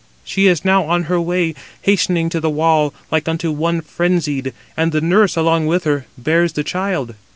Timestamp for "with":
5.67-5.83